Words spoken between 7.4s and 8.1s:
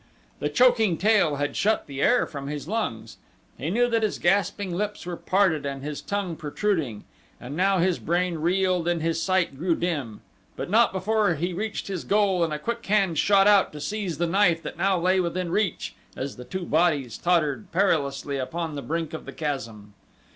now his